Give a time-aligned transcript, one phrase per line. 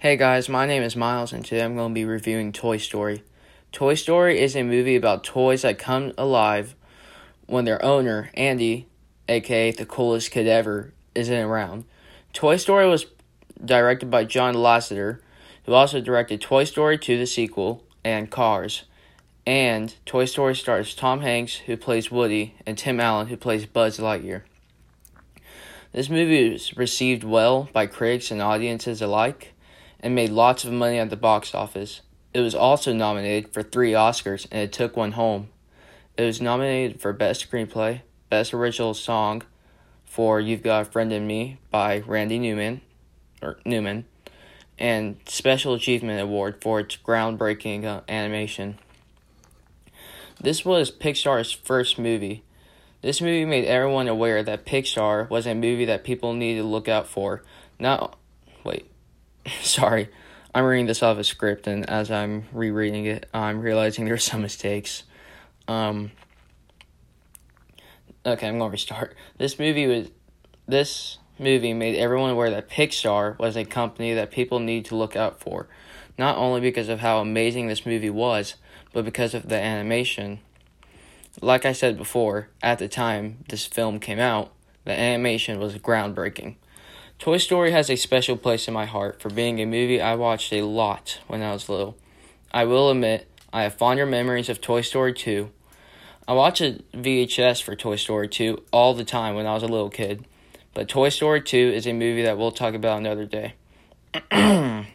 [0.00, 3.22] Hey guys, my name is Miles, and today I'm going to be reviewing Toy Story.
[3.70, 6.74] Toy Story is a movie about toys that come alive
[7.44, 8.88] when their owner, Andy,
[9.28, 11.84] aka the coolest kid ever, isn't around.
[12.32, 13.04] Toy Story was
[13.62, 15.20] directed by John Lasseter,
[15.66, 18.84] who also directed Toy Story 2, the sequel, and Cars.
[19.44, 23.98] And Toy Story stars Tom Hanks, who plays Woody, and Tim Allen, who plays Buzz
[23.98, 24.44] Lightyear.
[25.92, 29.52] This movie was received well by critics and audiences alike
[30.00, 32.00] and made lots of money at the box office.
[32.32, 35.48] It was also nominated for three Oscars and it took one home.
[36.16, 39.42] It was nominated for Best Screenplay, Best Original Song
[40.04, 42.80] for You've Got a Friend in Me by Randy Newman
[43.42, 44.04] or Newman
[44.78, 48.78] and Special Achievement Award for its groundbreaking uh, animation.
[50.40, 52.42] This was Pixar's first movie.
[53.02, 56.88] This movie made everyone aware that Pixar was a movie that people needed to look
[56.88, 57.42] out for.
[57.78, 58.18] Not
[58.64, 58.89] wait,
[59.62, 60.08] sorry,
[60.54, 64.42] I'm reading this off a script, and as I'm rereading it, I'm realizing there's some
[64.42, 65.04] mistakes.
[65.68, 66.12] Um,
[68.26, 69.16] okay, I'm gonna restart.
[69.38, 70.10] This movie was
[70.66, 75.16] this movie made everyone aware that Pixar was a company that people need to look
[75.16, 75.68] out for,
[76.18, 78.56] not only because of how amazing this movie was,
[78.92, 80.40] but because of the animation.
[81.40, 84.52] Like I said before, at the time this film came out,
[84.84, 86.56] the animation was groundbreaking.
[87.20, 90.54] Toy Story has a special place in my heart for being a movie I watched
[90.54, 91.98] a lot when I was little.
[92.50, 95.50] I will admit, I have fonder memories of Toy Story 2.
[96.26, 99.68] I watched a VHS for Toy Story 2 all the time when I was a
[99.68, 100.24] little kid,
[100.72, 103.52] but Toy Story 2 is a movie that we'll talk about another day.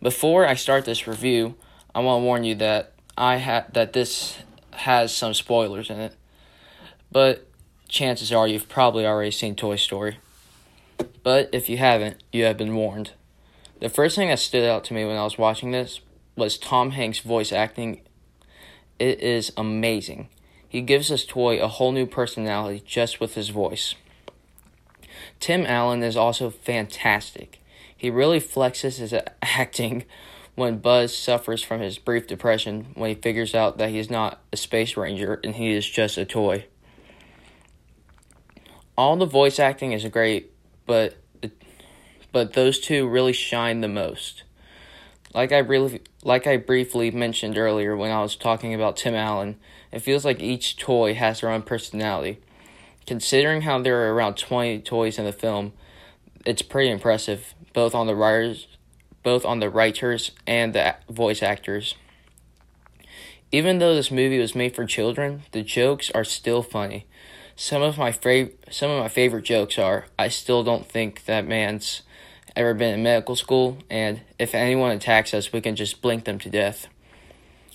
[0.00, 1.56] Before I start this review,
[1.94, 4.38] I want to warn you that I ha- that this
[4.70, 6.16] has some spoilers in it.
[7.10, 7.46] But
[7.86, 10.16] chances are you've probably already seen Toy Story.
[11.22, 13.12] But if you haven't, you have been warned.
[13.80, 16.00] The first thing that stood out to me when I was watching this
[16.36, 18.00] was Tom Hanks' voice acting.
[18.98, 20.28] It is amazing.
[20.68, 23.94] He gives this toy a whole new personality just with his voice.
[25.38, 27.60] Tim Allen is also fantastic.
[27.94, 30.04] He really flexes his acting
[30.54, 34.40] when Buzz suffers from his brief depression when he figures out that he is not
[34.52, 36.66] a space ranger and he is just a toy.
[38.96, 40.51] All the voice acting is great,
[40.92, 41.14] but
[42.32, 44.42] but those two really shine the most.
[45.32, 49.56] Like I really like I briefly mentioned earlier when I was talking about Tim Allen,
[49.90, 52.40] it feels like each toy has their own personality.
[53.06, 55.72] Considering how there are around 20 toys in the film,
[56.44, 58.66] it's pretty impressive both on the writers
[59.22, 61.94] both on the writers and the voice actors.
[63.50, 67.06] Even though this movie was made for children, the jokes are still funny.
[67.56, 71.46] Some of my fav- some of my favorite jokes are I still don't think that
[71.46, 72.02] man's
[72.56, 76.38] ever been in medical school and if anyone attacks us we can just blink them
[76.40, 76.88] to death.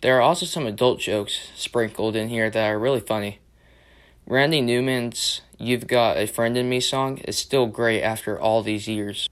[0.00, 3.40] There are also some adult jokes sprinkled in here that are really funny.
[4.26, 8.86] Randy Newman's You've Got a Friend in Me song is still great after all these
[8.86, 9.28] years.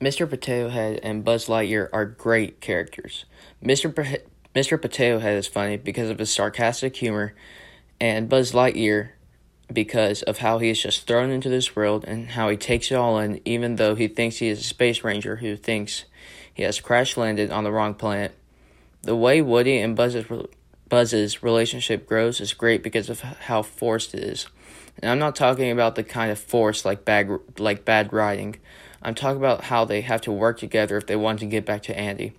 [0.00, 0.28] Mr.
[0.28, 3.24] Potato Head and Buzz Lightyear are great characters.
[3.62, 3.92] Mr.
[4.54, 4.80] Mr.
[4.80, 7.34] Potato Head is funny because of his sarcastic humor,
[8.00, 9.10] and Buzz Lightyear
[9.72, 12.94] because of how he is just thrown into this world and how he takes it
[12.94, 16.04] all in, even though he thinks he is a space ranger who thinks
[16.52, 18.36] he has crash landed on the wrong planet.
[19.02, 20.26] The way Woody and Buzz's,
[20.88, 24.46] Buzz's relationship grows is great because of how forced it is.
[25.02, 28.56] And I'm not talking about the kind of force like bad, like bad writing.
[29.02, 31.82] I'm talking about how they have to work together if they want to get back
[31.84, 32.32] to Andy.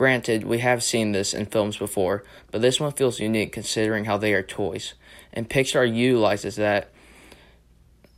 [0.00, 4.16] Granted, we have seen this in films before, but this one feels unique considering how
[4.16, 4.94] they are toys.
[5.30, 6.90] And Pixar utilizes that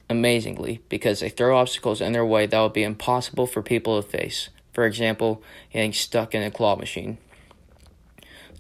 [0.09, 4.09] amazingly because they throw obstacles in their way that would be impossible for people to
[4.09, 4.48] face.
[4.72, 5.42] For example,
[5.72, 7.19] getting stuck in a claw machine.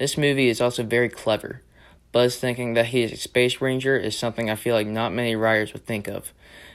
[0.00, 1.62] This movie is also very clever.
[2.10, 5.36] Buzz thinking that he is a space ranger is something I feel like not many
[5.36, 6.32] writers would think of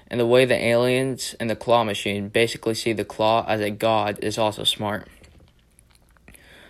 [0.09, 3.69] and the way the aliens and the claw machine basically see the claw as a
[3.69, 5.07] god is also smart.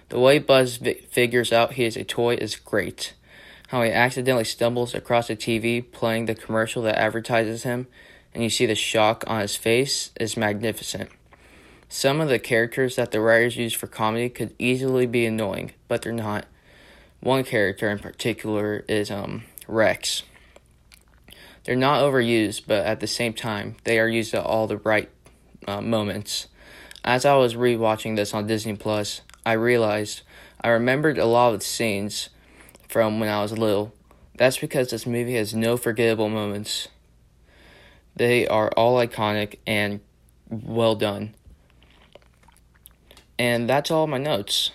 [0.10, 0.78] The way Buzz
[1.10, 3.14] figures out he is a toy is great.
[3.70, 7.88] How he accidentally stumbles across a TV playing the commercial that advertises him,
[8.34, 11.10] and you see the shock on his face is magnificent.
[11.90, 16.02] Some of the characters that the writers use for comedy could easily be annoying, but
[16.02, 16.46] they're not.
[17.20, 20.24] One character in particular is um, Rex.
[21.64, 25.10] They're not overused, but at the same time, they are used at all the right
[25.68, 26.48] uh, moments.
[27.04, 30.24] As I was rewatching this on Disney Plus, I realized
[30.60, 32.28] I remembered a lot of the scenes
[32.90, 33.94] from when I was little.
[34.36, 36.90] That's because this movie has no forgettable moments.
[38.14, 40.02] They are all iconic and
[40.50, 41.34] well done.
[43.40, 44.72] And that's all my notes.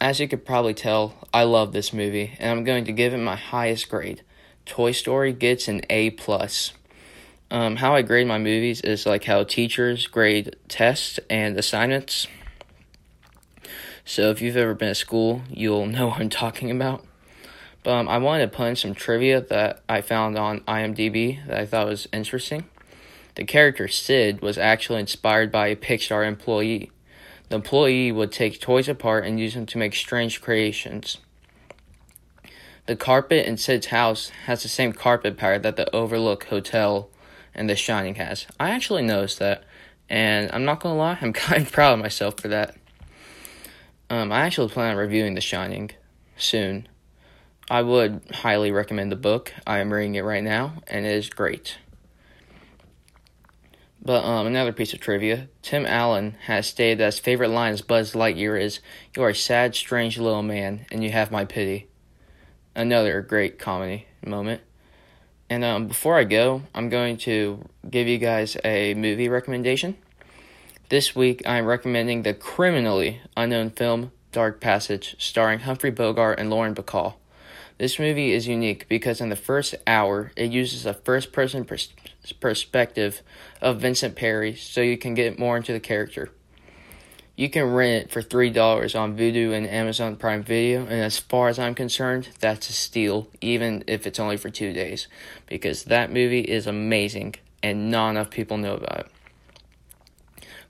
[0.00, 3.18] As you could probably tell, I love this movie, and I'm going to give it
[3.18, 4.22] my highest grade.
[4.64, 6.72] Toy Story gets an A plus.
[7.50, 12.28] Um, how I grade my movies is like how teachers grade tests and assignments.
[14.08, 17.04] So if you've ever been at school, you'll know what I'm talking about.
[17.82, 21.58] But um, I wanted to put in some trivia that I found on IMDb that
[21.58, 22.64] I thought was interesting.
[23.34, 26.90] The character Sid was actually inspired by a Pixar employee.
[27.50, 31.18] The employee would take toys apart and use them to make strange creations.
[32.86, 37.10] The carpet in Sid's house has the same carpet pattern that the Overlook Hotel
[37.54, 38.46] and The Shining has.
[38.58, 39.64] I actually noticed that,
[40.08, 42.74] and I'm not gonna lie, I'm kind of proud of myself for that.
[44.10, 45.90] Um, I actually plan on reviewing The Shining
[46.36, 46.88] soon.
[47.70, 49.52] I would highly recommend the book.
[49.66, 51.76] I am reading it right now, and it is great.
[54.00, 57.82] But um, another piece of trivia Tim Allen has stated that his favorite line as
[57.82, 58.80] Buzz Lightyear is,
[59.14, 61.88] You are a sad, strange little man, and you have my pity.
[62.74, 64.62] Another great comedy moment.
[65.50, 69.98] And um, before I go, I'm going to give you guys a movie recommendation.
[70.90, 76.74] This week, I'm recommending the criminally unknown film Dark Passage, starring Humphrey Bogart and Lauren
[76.74, 77.16] Bacall.
[77.76, 81.92] This movie is unique because in the first hour, it uses a first person pers-
[82.40, 83.20] perspective
[83.60, 86.30] of Vincent Parry so you can get more into the character.
[87.36, 91.48] You can rent it for $3 on Vudu and Amazon Prime Video, and as far
[91.48, 95.06] as I'm concerned, that's a steal, even if it's only for two days,
[95.46, 99.08] because that movie is amazing and not enough people know about it.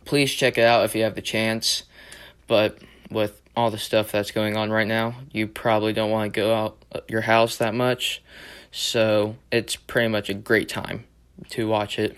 [0.08, 1.82] Please check it out if you have the chance,
[2.46, 2.78] but
[3.10, 6.54] with all the stuff that's going on right now, you probably don't want to go
[6.54, 6.78] out
[7.08, 8.22] your house that much.
[8.72, 11.04] So it's pretty much a great time
[11.50, 12.16] to watch it.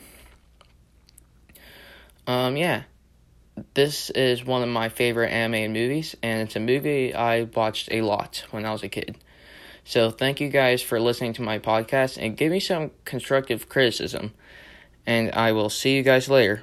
[2.28, 2.84] Um, yeah,
[3.74, 8.02] this is one of my favorite anime movies, and it's a movie I watched a
[8.02, 9.18] lot when I was a kid.
[9.82, 14.32] So thank you guys for listening to my podcast and give me some constructive criticism.
[15.04, 16.62] And I will see you guys later.